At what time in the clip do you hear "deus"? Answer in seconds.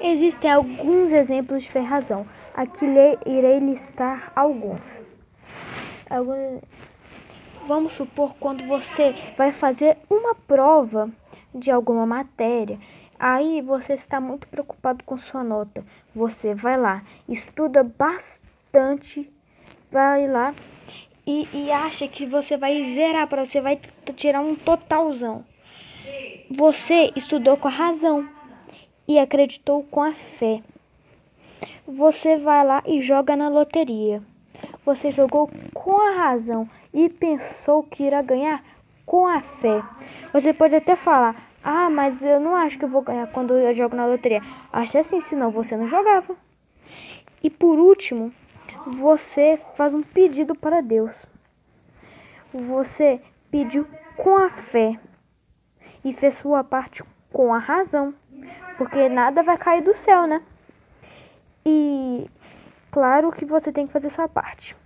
50.82-51.12